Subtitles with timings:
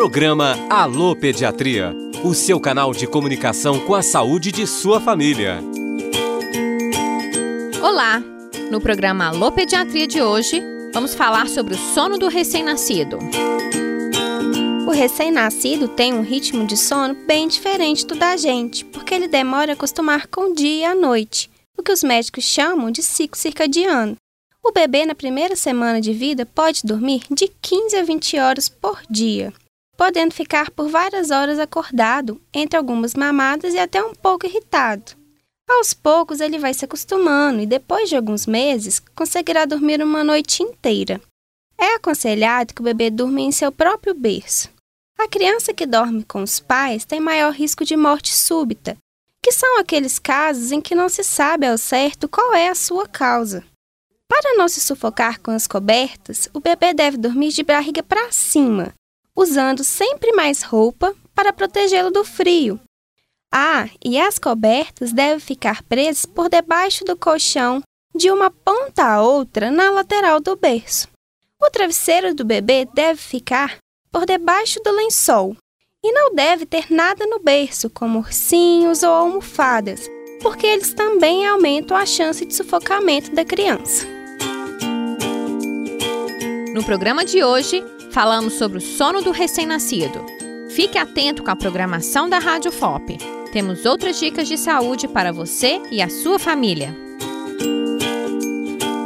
[0.00, 1.94] Programa Alô Pediatria,
[2.24, 5.58] o seu canal de comunicação com a saúde de sua família.
[7.82, 8.18] Olá!
[8.70, 10.62] No programa Alô Pediatria de hoje,
[10.94, 13.18] vamos falar sobre o sono do recém-nascido.
[14.88, 19.72] O recém-nascido tem um ritmo de sono bem diferente do da gente, porque ele demora
[19.72, 23.38] a acostumar com o dia e a noite, o que os médicos chamam de ciclo
[23.38, 24.16] circadiano.
[24.64, 28.98] O bebê, na primeira semana de vida, pode dormir de 15 a 20 horas por
[29.10, 29.52] dia,
[30.00, 35.12] podendo ficar por várias horas acordado, entre algumas mamadas e até um pouco irritado.
[35.68, 40.62] Aos poucos, ele vai se acostumando e, depois de alguns meses, conseguirá dormir uma noite
[40.62, 41.20] inteira.
[41.78, 44.70] É aconselhado que o bebê durma em seu próprio berço.
[45.18, 48.96] A criança que dorme com os pais tem maior risco de morte súbita,
[49.44, 53.06] que são aqueles casos em que não se sabe ao certo qual é a sua
[53.06, 53.62] causa.
[54.26, 58.94] Para não se sufocar com as cobertas, o bebê deve dormir de barriga para cima,
[59.40, 62.78] usando sempre mais roupa para protegê-lo do frio.
[63.50, 67.82] Ah, e as cobertas devem ficar presas por debaixo do colchão,
[68.14, 71.08] de uma ponta a outra na lateral do berço.
[71.60, 73.78] O travesseiro do bebê deve ficar
[74.12, 75.56] por debaixo do lençol
[76.04, 80.08] e não deve ter nada no berço, como ursinhos ou almofadas,
[80.42, 84.06] porque eles também aumentam a chance de sufocamento da criança.
[86.74, 90.24] No programa de hoje, falamos sobre o sono do recém-nascido.
[90.70, 93.18] Fique atento com a programação da Rádio FOP.
[93.52, 96.96] Temos outras dicas de saúde para você e a sua família.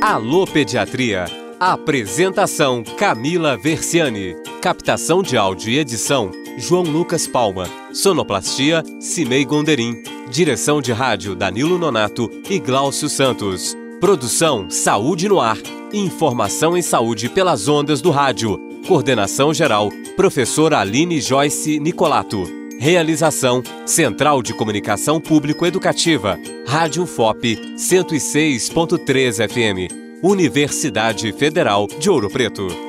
[0.00, 1.24] Alô Pediatria.
[1.58, 4.36] Apresentação Camila Versiani.
[4.60, 7.66] Captação de áudio e edição João Lucas Palma.
[7.94, 10.02] Sonoplastia Cimei Gonderim.
[10.30, 13.76] Direção de rádio Danilo Nonato e Gláucio Santos.
[14.00, 15.56] Produção Saúde no Ar.
[15.92, 18.65] Informação em saúde pelas ondas do rádio.
[18.86, 22.44] Coordenação geral Professora Aline Joyce Nicolato.
[22.78, 26.38] Realização Central de Comunicação Público Educativa.
[26.68, 29.92] Rádio FOP 106.3 FM.
[30.22, 32.85] Universidade Federal de Ouro Preto.